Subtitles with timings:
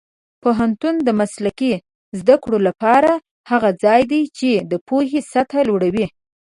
[0.41, 1.73] پوهنتون د مسلکي
[2.19, 3.11] زده کړو لپاره
[3.51, 6.05] هغه ځای دی چې د پوهې سطح لوړوي.